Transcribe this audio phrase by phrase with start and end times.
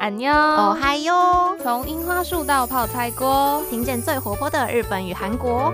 [0.00, 1.54] 安妞，哦嗨哟！
[1.62, 5.70] 从樱花树到泡菜锅，听见最活泼的日本与韩国。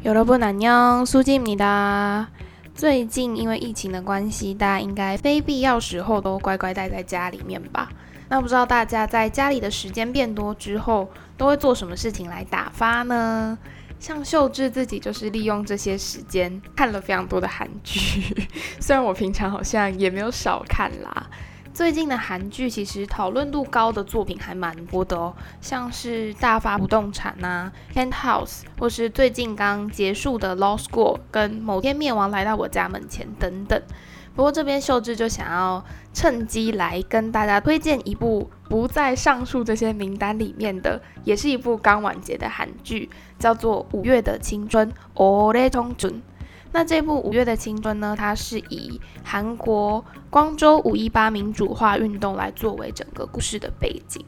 [0.00, 2.24] 有了不难妞，苏静你的。
[2.72, 7.88] 最近因为疫情的关系，大家应该非必要时候都乖乖待在家里面吧？
[8.28, 13.58] 那不知道大家在家里的时间变多之后，都会做什么事情来打发呢？
[14.04, 18.22] 像秀智自己就是利用这些时间看了非常多的韩剧，
[18.78, 21.26] 虽然我平常好像也没有少看啦。
[21.72, 33.80] 最近的韩剧其实讨论度高的作品还蛮多的哦，像是大发不动产呐、Penthouse，或是最近刚结束的 Law School，跟某天灭亡来到我家门前等等。
[34.34, 43.08] 不过这边秀智就想要趁机来跟大家推荐一部不在上述这些名单里面的，也是一部刚完结的韩剧，
[43.38, 44.90] 叫做《五月的青春》。
[45.14, 46.20] 哦嘞，通准。
[46.72, 48.16] 那这部《五月的青春》呢？
[48.18, 54.26] 它是以韩国光州五一八民主化运动来作为整个故事的背景。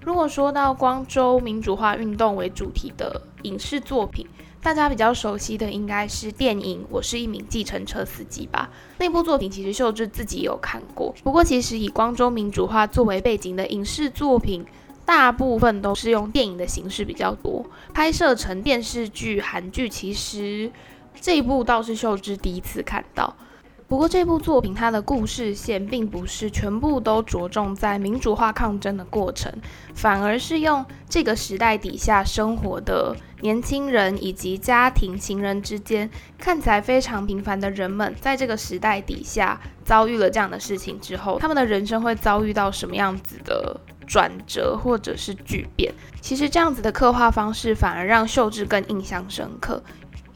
[0.00, 4.24] 如果说到光州民主化运动为主题的影视作品，
[4.60, 8.68] 大家比较熟悉的应该是电影《我是一名计程车司机》吧？
[8.98, 11.14] 那部作品其实秀智自己有看过。
[11.22, 14.66] 不过，其实以光州民主化作为背景的影视作品，
[15.04, 17.64] 大部分都是用电影的形式比较多，
[17.94, 20.70] 拍摄成电视剧、韩剧，其实。
[21.20, 23.36] 这一部倒是秀智第一次看到，
[23.88, 29.50] 不过这部作品它的故事线并不是全部都着重在民主化抗争的过程，
[29.94, 45.94] 反而是用这个时代底下生活的年轻人以及家庭情人之间看起来非常平凡的人们，在这个时代底下遭遇了这样的事情之后，他们的人生会遭遇到什么样子的转折或者是巨变？
[46.20, 49.82] 其实这样子的刻画方式反而让秀智更印象深刻。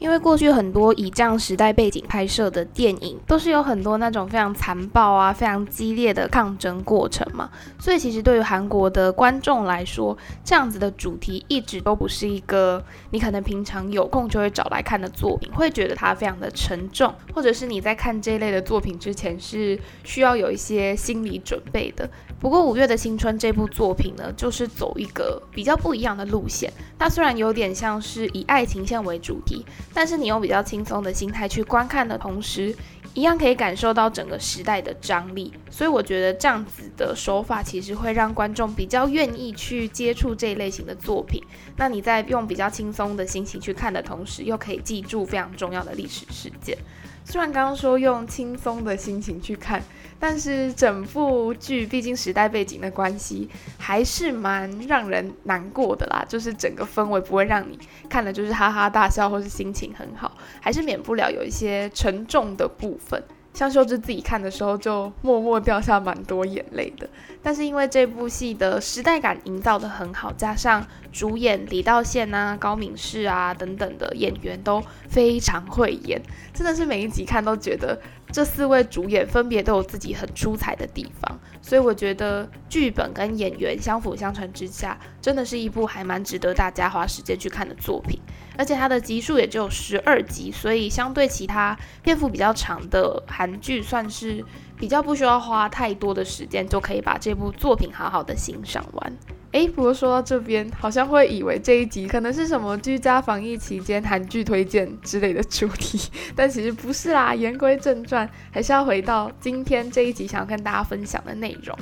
[0.03, 22.09] 因为过去很多以这样时代背景拍摄的电影，都是有很多那种非常残暴啊、非常激烈的抗争过程嘛，所以其实对于韩国的观众来说，这样子的主题一直都不是一个你可能平常有空就会找来看的作品，会觉得它非常的沉重，或者是你在看这类的作品之前是需要有一些心理准备的。
[22.41, 26.69] 不过《五月的青春》这部作品呢，就是走一个比较不一样的路线，
[26.99, 29.65] 它虽然有点像是以爱情线为主题。
[29.93, 32.75] 但是你用比较轻松的心态去观看的同时，
[33.13, 35.53] 一样可以感受到整个时代的张力。
[35.69, 41.43] 所以我觉得这样子的手法其实会让观众比较愿意去接触这一类型的作品。
[41.77, 46.77] 那你在用比较轻松的心情去看的同时，又可以记住非常重要的历史事件。
[47.25, 49.81] 虽然刚刚说用轻松的心情去看。
[50.19, 56.25] 但是整部剧毕竟时代背景的关系，还是蛮让人难过的啦。
[56.27, 57.77] 就是整个氛围不会让你
[58.09, 63.23] 看了，就是哈哈大笑或是心情很好，还是免不了有一些沉重的部分。
[63.53, 67.07] 像秀智自己看的时候，就默默掉下蛮多眼泪的。
[67.41, 76.21] 但是因为这部戏的时代感营造的很好，加上主演李道宪啊、高敏世啊等等的演员都非常会演，
[76.53, 77.99] 真的是每一集看都觉得
[78.31, 81.39] 这四位主演分别都有自己很出彩的地方。
[81.61, 88.19] 所以我觉得剧本跟演员相辅相成之下，真的是一部还蛮值得大家花时间去看的作品。
[88.57, 94.43] 而且它的集数也只有十二集，所以相对其他篇幅比较长的韩剧，算是
[94.77, 99.17] 比较不需要花太多的时间就可以把这部作品好好的欣赏完。
[99.51, 107.35] 诶，不过说到这边，好像会以为这一集可能是什么居家防疫期间韩剧推荐之类的主题， 但其实不是啦。
[107.35, 111.77] 言归正传，还是要回到今天这一集想要跟大家分享的内容。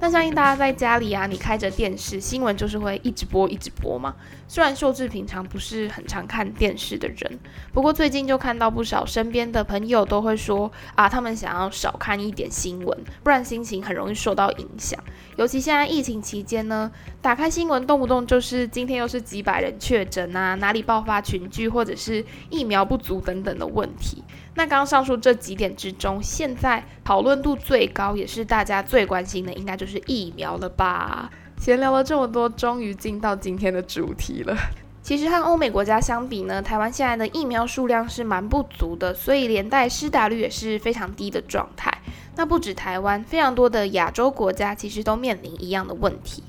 [0.00, 4.14] 那相信大家在家里啊，你开着电视，新闻就是会一直播一直播嘛。
[4.46, 7.38] 虽然秀智平常不是很常看电视的人，
[7.72, 14.98] 不过最近就看到不少身边的朋友都会说啊，他们想要少看一点新闻，不然心情很容易受到影响。
[15.36, 24.22] 尤其现在疫情期间呢，打开新闻动不动就是今天又是几百人确诊啊，哪里爆发群聚，或者是疫苗不足等等的问题。
[24.58, 31.30] 那刚刚上述这几点之中，现在讨论度最高，也是大家最关心的，应该就是疫苗了吧？
[31.60, 34.56] 闲聊了这么多，终于进到今天的主题了。
[35.00, 41.96] 其实和欧美国家相比呢，台湾现在的疫苗数量是蛮不足的，所以连带施打率也是非常低的状态。
[42.34, 46.42] 那不止台湾，非常多的亚洲国家其实都面临一样的问题。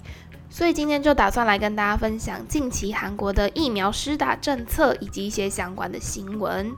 [0.50, 6.72] 所以今天就打算来跟大家分享近期韩国的疫苗施打政策以及一些相关的新闻。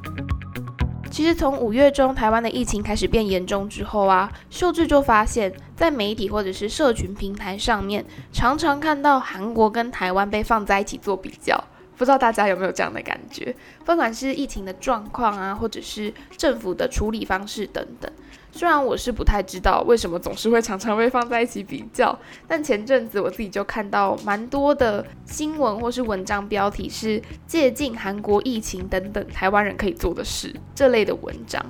[1.11, 11.61] 其实从五月中台湾的疫情开始变严重之后啊，秀智就发现，在媒体或者是社群平台上面，常常看到韩国跟台湾被放在一起做比较。
[11.97, 13.53] 不知道大家有没有这样的感觉？
[13.85, 18.09] 不管是疫情的状况啊，或者是政府的处理方式等等。
[18.51, 22.17] 虽然我是不太知道为什么总是会常常被放在一起比较，
[22.47, 31.65] 但前阵子我自己就看到蛮多的新闻或是文章标题是借鉴韩国疫情等等台湾人可以做的事这类的文章。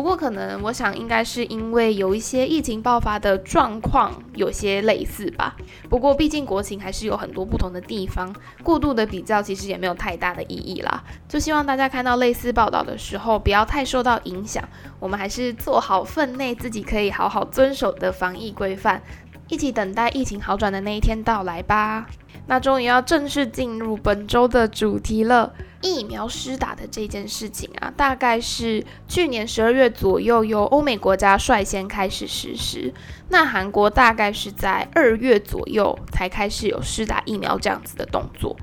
[0.00, 5.54] 不过，可能我想应该是因为有一些疫情爆发的状况有些类似吧。
[5.90, 11.04] 不过，毕竟国情还是有很多不同的地方，过度的比较其实也没有太大的意义啦。
[11.28, 14.66] 就希望大家看到类似报道的时候，不要太受到影响。
[14.98, 19.02] 我们还是做好分内自己可以好好遵守的防疫规范，
[19.48, 22.06] 一起等待疫情好转的那一天到来吧。
[22.46, 25.52] 那终于要正式进入本周的主题了。
[25.82, 32.92] 疫苗施打的这件事情啊，大概是去年十二月左右由欧美国家率先开始实施。
[33.28, 38.56] 那韩国大概是在二月左右才开始有施打疫苗这样子的动作。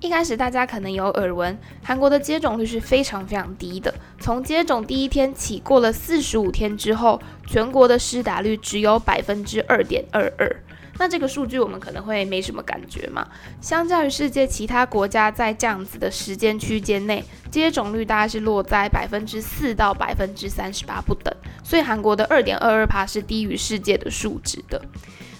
[0.00, 3.94] 一开始大家可能有耳闻，韩国的接种率是非常非常低的。
[4.20, 10.54] 从接种第一天起，过了四十五天之后，全国的施打率只有百分之二点二二。
[10.98, 13.26] 那这个数据我们可能会没什么感觉嘛？
[13.60, 24.80] 相较于世界其他国家，在这样子的时间区间内，接种率大概是落在百分之四到百分之三十八不等，所以韩国的二点二二帕是低于世界的数值的。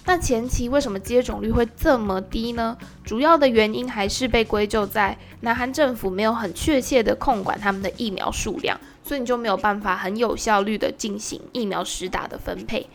[0.05, 2.77] 那前期为什么接种率会这么低呢？
[3.03, 12.87] 主要的原因还是被归咎在南韩政府没有很确切的控管他们的疫苗数量，所以你就没有办法很有效率的进行疫苗实打的分配。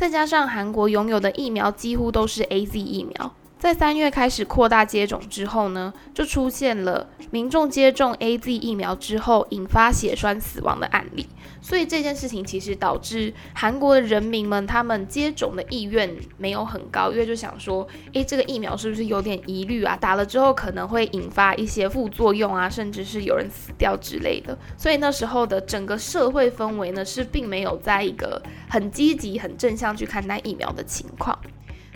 [0.00, 11.26] 再加上韩国拥有的疫苗几乎都是 A Z 疫苗，在三月开始扩大接种之后呢，就出现了民众接种 A Z 疫苗之后引发血栓死亡的案例。
[11.70, 19.96] 所以这件事情其实导致韩国的人民们他们接种的意愿没有很高，因为就想说，诶，这个疫苗是不是有点疑虑啊？
[19.96, 24.58] 打了之后可能会引发一些副作用啊，甚至是有人死掉之类的。
[24.76, 31.38] 所以那时候的整个社会氛围呢，是并没有在一个很积极、很正向去看待疫苗的情况。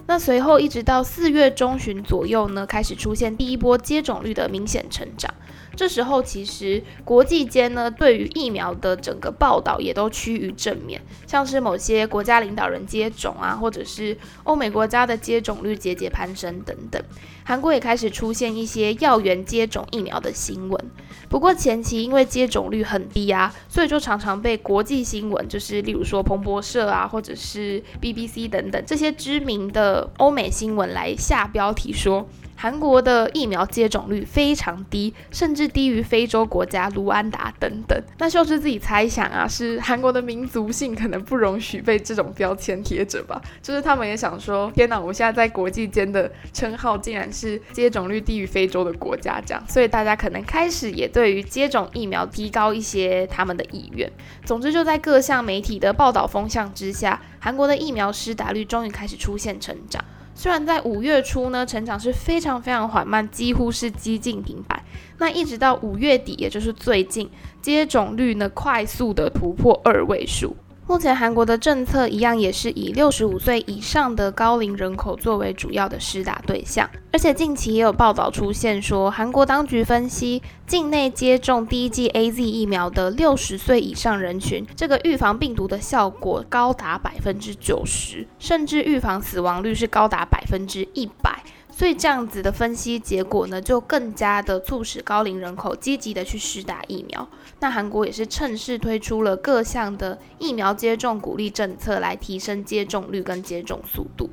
[0.07, 5.35] 那随后一直到四月中旬左右呢，开始出现第一波接种率的明显成长。
[5.77, 17.03] 这时候，其实国际间呢，对于疫苗的整个报道也都趋于正面，像是某些国家领导人接种啊，或者是欧美国家的接种率节节攀升等等。
[17.47, 20.91] 韩国也开始出现一些药源接种疫苗的新闻。
[21.29, 32.27] 不过前期因为接种率很低啊，所以就常常被国际新闻，就是例如说彭博社啊，或者是 BBC 等等这些知名的欧美新闻来下标题说。
[32.57, 38.01] 韩国的疫苗接种率非常低，甚至低于非洲国家卢安达等等。
[38.19, 43.41] 那秀智自己猜想啊，是韩国的民族性可能不容许被这种标签贴着吧？
[43.61, 54.11] 就是他们也想说，天哪，我们现在在国际间的称号竟然是接种率低于非洲的国家这样，所以大家可能开始也对于接种疫苗提高一些他们的意愿。
[54.45, 60.03] 总之，就在各项媒体的报道风向之下，韩国的疫苗施打率终于开始出现成长。
[60.35, 64.83] 虽然在五月初呢，成长是非常非常缓慢，几乎是接近停摆。
[65.19, 67.31] 那一直到五月底，也就是最近，
[67.63, 70.57] 接种率呢快速的突破二位数。
[70.87, 91.43] 目前韩国的政策一样也是以六十五岁以上的高龄人口作为主要的施打对象，而且近期也有报道出现说，韩国当局分析境内接种第一剂 A Z 疫苗的六十岁以上人群，这个预防病毒的效果高达百分之九十，甚至预防死亡率是高达百分之一百。
[91.77, 97.29] 所以这样子的分析结果呢，就更加的促使高龄人口积极的去施打疫苗。
[97.59, 104.31] 那韩国也是趁势推出了各项的疫苗接种鼓励政策，来提升接种率跟接种速度。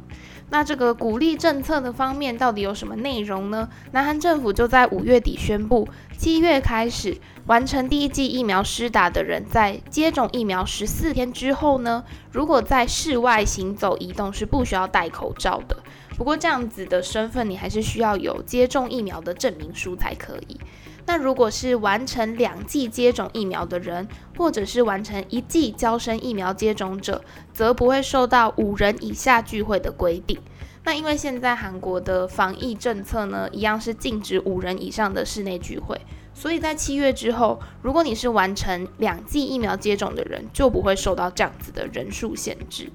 [0.51, 3.67] 那这个鼓励政策的方面到底有什么内容呢？
[3.91, 7.17] 南韩政府就在五月底宣布，七月开始
[7.47, 15.77] 完成第一剂疫苗施打的人，在接种疫苗十四天之后呢，如果在室外行走移动是不需要戴口罩的。
[16.21, 20.59] 不过这样子的身份，你还是需要有接种疫苗的证明书才可以。
[21.07, 30.39] 那如果是完成两剂接种疫苗的人，或者是完成一剂交生疫苗接种者，则不会受到五人以下聚会的规定。
[30.83, 35.99] 那因为现在韩国的防疫政策呢，一样是禁止五人以上的室内聚会，
[36.35, 42.91] 所以在七月之后，如果你是完成两剂疫苗接种的人，就不会受到这样子的人数限制。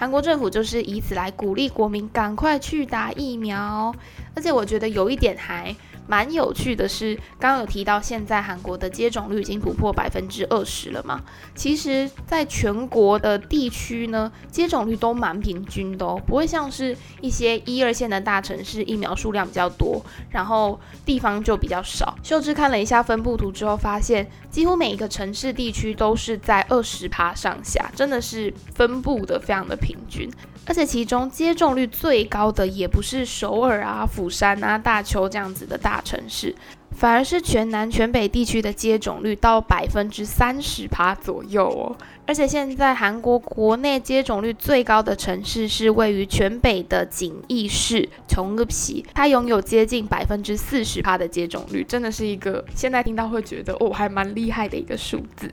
[0.00, 3.92] 韩国政府就是以此来鼓励国民赶快去打疫苗，
[4.32, 5.74] 而且我觉得有一点还
[6.08, 11.22] 蛮有趣的是，刚刚有提到现在韩国的接种率已经突破百分之二十了嘛？
[11.54, 22.16] 其实，在全国的地区呢，接种率都蛮平均的哦，不会像是一些一二线的大城市疫苗数量比较多，然后地方就比较少。
[22.22, 30.30] 秀智看了一下分布图之后，发现几乎每一个城市地区都是在二十趴上下，真的是分布的非常的平均。
[30.68, 36.54] 而且其中接种率最高的也不是首尔啊、釜山啊、大邱这样子的大城市，
[36.90, 41.96] 反而是全南全北地区的接种率到百分之三十趴左右哦。
[42.26, 55.50] 而且现在韩国国内接种率最高的城市是位于全北的锦义市琼个皮，它拥有接近百分之四十趴的接种率，真的是一个现在听到会觉得哦还蛮厉害的一个数字。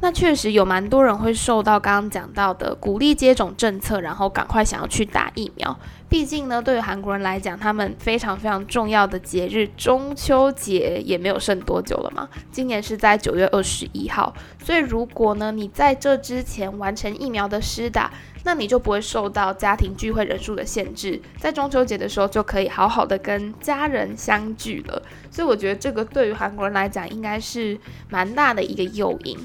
[0.00, 5.76] 那确实有蛮多人会受到刚刚讲到的鼓励接种政策，然后赶快想要去打疫苗。
[6.08, 12.28] 毕竟呢，对于韩国人来讲，他们非常非常重要的节日中秋节也没有剩多久了嘛。
[12.52, 18.12] 今年是在九月二十一号，所以如果呢你在这之前完成疫苗的施打，
[18.44, 25.02] 那你就不会受到家庭聚会人数的限制，在中秋节的时候就可以好好的跟家人相聚了。
[25.30, 27.76] 所以我觉得这个对于韩国人来讲，应该是
[28.08, 29.36] 蛮大的一个诱因。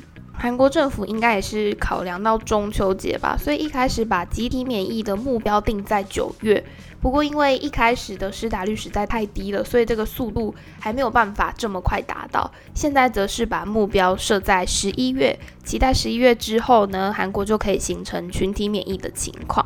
[0.42, 6.64] 韩国政府应该也是考量到中秋节吧，所以一开始把集体免疫的目标定在九月。
[7.00, 12.52] 不过因为一开始的施打率实在太低了，所以这个速度还没有办法这么快达到。
[12.74, 19.64] 现在则是把目标设在十一月，期待十一月之后呢，韩国就可以形成群体免疫的情况。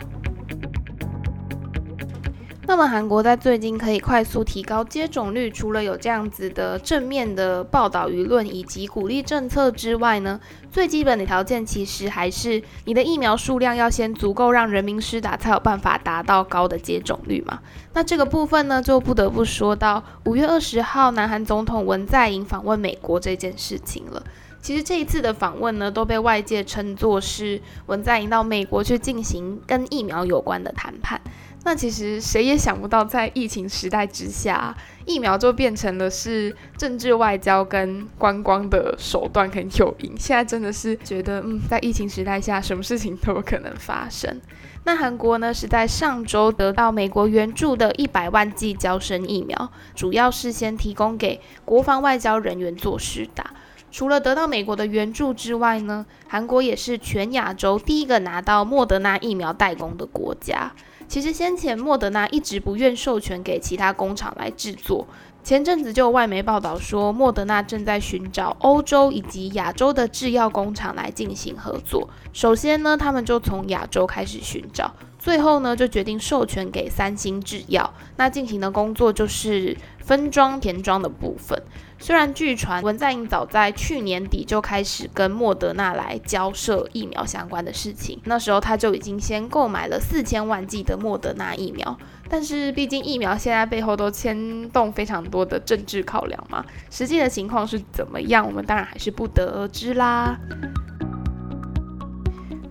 [2.67, 10.39] 那么韩国在最近可以快速提高接种率，除了有这样子的正面的报道舆论以及鼓励政策之外呢，
[10.71, 17.59] 最基本的条件其实还是你的疫苗数量要先足够让人民施打，才有办法达到高的接种率嘛。
[17.93, 24.23] 那这个部分呢，就不得不说到五月二十号南韩总统文在寅访问美国这件事情了。
[24.59, 31.21] 其实这一次的访问呢，都被外界称作是文在寅到美国去进行跟疫苗有关的谈判。
[31.65, 40.13] 那其实谁也想不到，在疫情时代之下，疫苗就变成了是政治外交跟观光的手段跟诱因。
[40.15, 44.39] 现在真的是觉得，嗯，在疫情时代下，什么事情都有可能发生。
[44.83, 53.43] 那韩国呢，是在上周得到美国援助的一百万剂交生疫苗，主要是先提供给国防外交人员做施打。
[53.91, 60.71] 除了得到美国的援助之外呢，韩国也是全亚洲第一个拿到莫德纳疫苗代工的国家。
[61.07, 65.07] 其实先前莫德纳一直不愿授权给其他工厂来制作。
[65.43, 72.09] 前阵子就有外媒报道说，莫德纳正在寻找欧洲以及亚洲的制药工厂来进行合作。
[72.33, 77.93] 首先呢，他们就从亚洲开始寻找，最后呢就决定授权给三星制药。
[78.17, 81.61] 那进行的工作就是分装填装的部分。
[81.97, 91.97] 虽然据传文在寅早在去年底就开始跟莫德纳来交涉疫苗相关的事情，那时候他就已经先购买了四千万剂的莫德纳疫苗。
[92.27, 100.37] 但是毕竟疫苗现在背后都牵动非常多的政治考量嘛，实际的情况是怎么样，我们当然还是不得而知啦。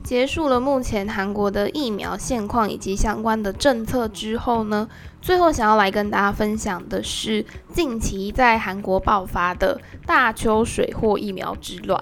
[0.04, 4.86] 结束了目前韩国的疫苗现况以及相关的政策之后呢，
[5.22, 7.42] 最后想要来跟大家分享的是
[7.72, 11.98] 近期在韩国爆发的大邱水货疫苗之乱。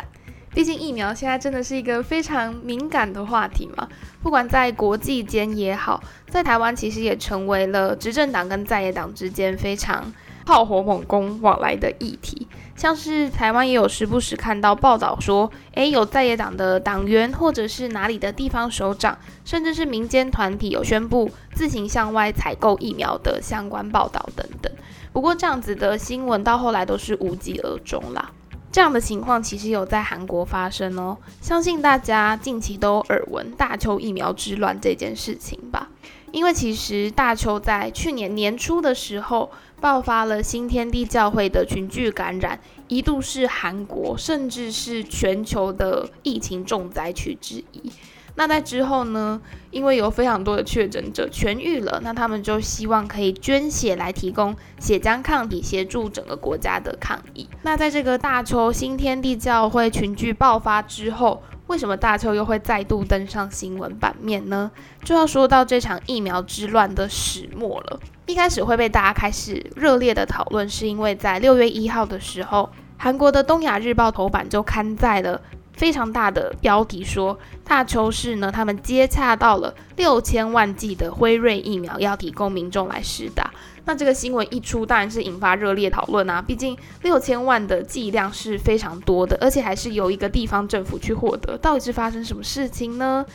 [0.53, 3.89] 毕竟疫苗现在真的是一个非常敏感的话题嘛，
[4.21, 10.13] 不管在国际间也好，在台湾其实也成为了执政党跟在野党之间非常
[10.45, 12.49] 炮火猛攻往来的议题。
[12.75, 24.73] 像是台湾也有时不时看到报道说，诶，有在野党的党员，或者是哪里的地方首长，甚至是民间团体有宣布自行向外采购疫苗的相关报道等等。
[25.13, 28.31] 不过这样子的新闻到后来都是无疾而终啦。
[28.73, 35.89] 这样的情况其实有在韩国发生哦，相信大家近期都耳闻大邱疫苗之乱这件事情吧。
[36.33, 42.59] 因为其实大邱在去年年初的时候爆发了新天地教会的群聚感染，
[42.89, 47.93] 一度是韩国甚至是全球的疫情重灾区之一。
[48.35, 49.39] 那在之后呢？
[49.71, 57.47] 因为有非常多的确诊者痊愈了，那他们就希望可以捐血来提供血浆抗体，协助整个国家的抗疫。
[57.63, 64.71] 那在这个大邱新天地教会群聚爆发之后，为什么大邱又会再度登上新闻版面呢？
[65.05, 68.01] 就要说到这场疫苗之乱的始末了。
[68.27, 75.41] 一开始会被大家开始热烈的讨论，是因为在六月一号的时候，韩国的东亚日报头版就刊载了。
[75.83, 83.53] 非常大的标题说，大邱市呢，他们接洽到了六千万剂的辉瑞疫苗，要提供民众来施打。
[83.85, 86.41] 那这个新闻一出，当然是引发热烈讨论啊！
[86.41, 91.59] 毕竟六千万的剂量是非常多的，而且还是由一个地方政府去获得。
[91.59, 93.27] 到底是发生什么事情呢？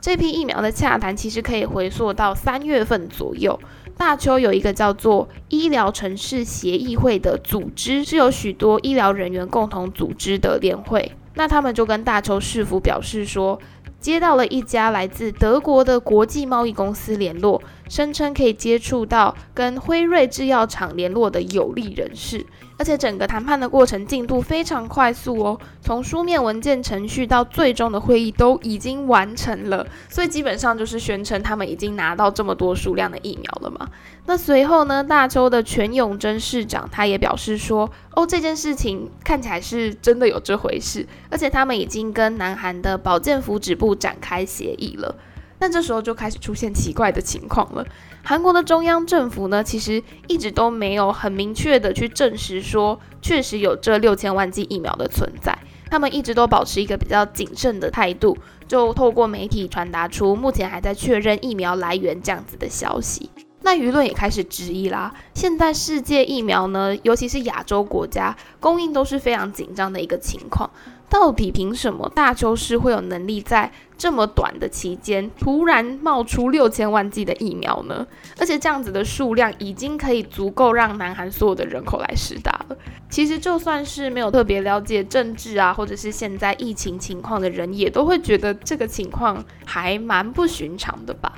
[0.00, 3.58] 这批疫苗的洽谈其实可以回溯到三月份左右。
[3.96, 11.10] 大邱有一个叫做医疗城市协议会的组织，是由许多医疗人员共同组织的联会。
[11.38, 13.58] 那他们就跟大邱市府表示说。
[14.00, 22.46] 接到了一家来自德国的国际贸易公司联络，声称可以接触到跟辉瑞制药厂联络的有利人士。
[22.80, 33.88] 而且整个谈判的过程进度非常快速哦，从书面文件程序到最终的会议都已经完成了，所以基本上就是宣称他们已经拿到这么多数量的疫苗了嘛。
[34.26, 45.16] 那随后呢，大邱的全永贞市长他也表示说，哦，这件事情看起来是真的有这回事，而且他们已经跟南韩的保健福祉部展开协议了。
[45.58, 47.84] 但这时候就开始出现奇怪的情况了。
[48.22, 55.56] 韩国的中央政府呢，其实一直都没有很明确的去证实说确实有这六千万剂疫苗的存在。
[55.90, 58.36] 他们一直都保持一个比较谨慎的态度，
[58.66, 63.30] 就透过媒体传达出目前还在确认疫苗来源这样子的消息。
[63.62, 65.12] 那舆论也开始质疑啦。
[65.34, 70.70] 现在世界疫苗呢，尤其是亚洲国家供应都是非常紧张的一个情况。
[71.10, 78.06] 到底凭什么大邱市会有能力在这么短的期间突然冒出六千万剂的疫苗呢？
[78.38, 82.76] 而且这样子的数量已经可以足够让南韩所有的人口来施打了。
[83.08, 91.32] 其实就算是没有特别了解政治啊，或者是现在疫情情况的人，也都会觉得这个情况还蛮不寻常的吧。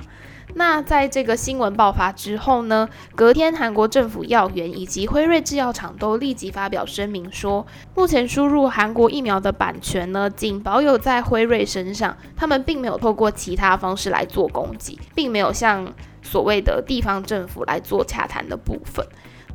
[0.55, 7.65] 那在这个新闻爆发之后呢，隔天韩国政府要员以及辉瑞制药厂都立即发表声明说，
[7.95, 19.05] 目前输入韩国疫苗的版权呢，仅保有在辉瑞身上，他们并没有透过其他方式来做攻击，并没有向所谓的地方政府来做洽谈的部分。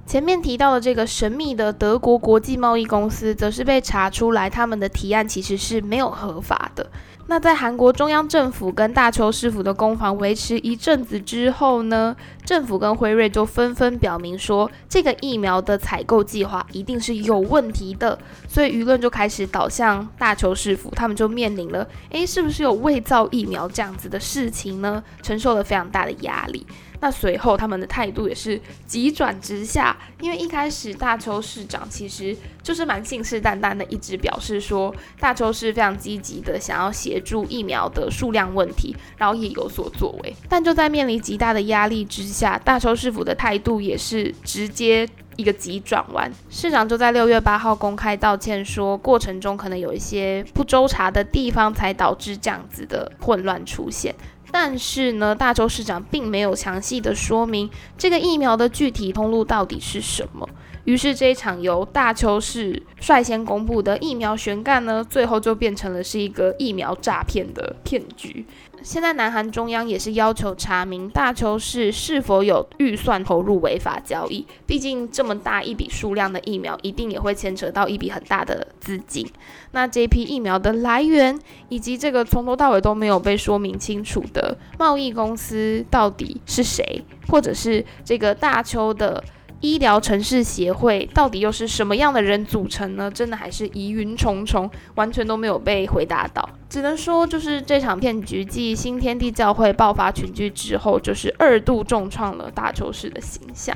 [0.06, 6.88] 前面提到的这个神秘的德国国际贸易公司，则是被查出来，他们的提案其实是没有合法的。
[7.28, 12.14] 那在韩国中央政府跟大邱市府的攻防维持一阵子之后呢，
[12.44, 18.16] 政府跟辉瑞就纷纷表明说，这个疫苗的采购计划一定是有问题的，
[18.48, 25.02] 所以舆论就开始导向大邱市府，他们就面临了，诶，是不是有伪造疫苗这样子的事情呢？
[25.20, 26.64] 承受了非常大的压力。
[27.06, 40.34] 那随后他们的态度也是急转直下，因为一开始大邱市长其实就是蛮信誓旦旦的，一直表示说大邱市非常积极的想要协助疫苗的数量问题，然后也有所作为。
[40.48, 46.28] 但就在面临极大的压力之下，大邱市府的态度也是直接一个急转弯。
[46.50, 54.12] 市长就在六月八号公开道歉，说过程中可能有一些不周查的地方，才导致这样子的混乱出现。
[54.50, 60.48] 但是呢，大洲市长并没有详细的说明这个疫苗的具体通路到底是什么。
[60.84, 68.46] 于是这一场由大邱市率先公布的疫苗悬干呢，最后就变成了是一个疫苗诈骗的骗局。
[68.82, 79.26] 现在南韩中央也是要求查明大邱市是否有预算投入违法交易，毕竟这么大一笔数量的疫苗，一定也会牵扯到一笔很大的资金。
[79.72, 89.22] 那这批疫苗的来源，以及这个从头到尾都没有被说明清楚的贸易公司到底是谁，或者是这个大邱的。
[89.62, 93.10] 医疗城市协会到底又是什么样的人组成呢？
[93.10, 96.46] 真的还是疑云重重，完全都没有被回答到。
[96.76, 103.74] 只能说，就是这场骗局继新天地教会爆发群聚之后，就是二度重创了大邱市的形象。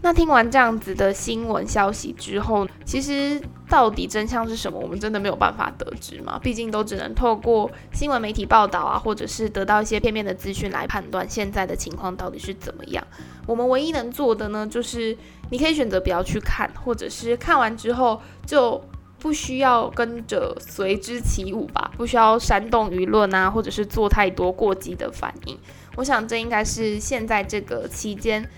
[0.00, 6.38] 那听完这样子的新闻消息之后，其实到底真相是什么，我们真的没有办法得知嘛？
[6.38, 13.04] 毕竟都只能透过新闻媒体报道啊，或者是得到一些片面的资讯来判断现在的情况到底是怎么样。
[13.44, 15.18] 我们唯一能做的呢，就是
[15.50, 18.80] 你可以选择不要去看，或者是看完之后就
[19.26, 25.58] 不需要跟着随之起舞吧，不需要煽动舆论啊，或者是做太多过激的反应。
[25.96, 28.48] 我想这应该是现在这个期间。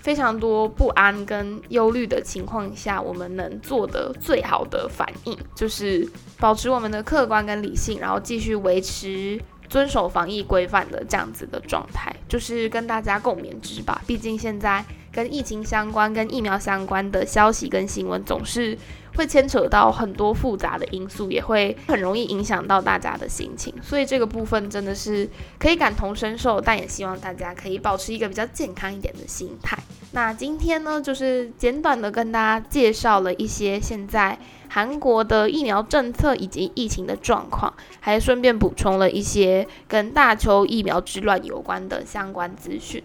[0.00, 6.08] 非常多不安跟忧虑的情况下，我们能做的最好的反应就是
[6.38, 14.00] 保持我们的客观跟理性，然后继续维持遵守防疫规范的这样子的状态，就是跟大家共勉之吧。
[14.06, 18.78] 毕竟现在跟疫情相关、跟疫苗相关的消息跟新闻总是。
[19.16, 29.78] 会牵扯到很多复杂的因素，也会很容易影响到大家的心情，所以这个部分真的是可以感同身受，但也希望大家可以保持一个比较健康一点的心态。
[30.12, 43.02] 那今天呢，就是简短的跟大家介绍了一些现在韩国的疫苗政策以及疫情的状况，还顺便补充了一些跟大邱疫苗之乱有关的相关资讯。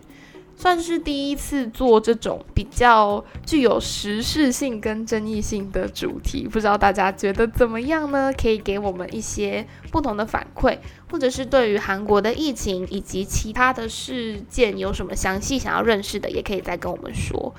[0.60, 8.34] 算是第一次做这种比较具有时事性跟争议性的主题，不知道大家觉得怎么样呢？
[8.34, 10.80] 可以给我们一些不同的反馈，
[11.12, 17.54] 或者是对于韩国的疫情以及其他的事件有什么详细想要认识的，也可以再跟我们说。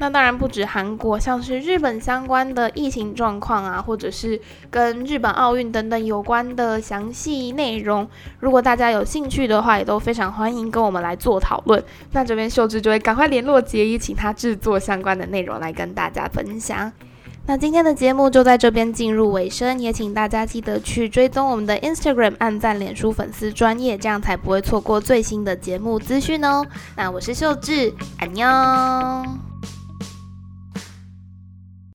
[0.00, 8.08] 那当然不止韩国，像是日本相关的疫情状况啊，或者是跟日本奥运等等有关的详细内容，
[8.38, 11.82] 如果大家有兴趣的话，也都非常欢迎跟我们来做讨论。
[12.12, 16.92] 那这边秀智就会赶快联络杰伊，请他制作相关的内容来跟大家分享。
[17.46, 26.64] 那今天的节目就在这边进入尾声，也请大家记得去追踪我们的 Instagram，按赞脸书粉丝专业，这样才不会错过最新的节目资讯哦。
[26.94, 29.47] 那我是秀智，安妞。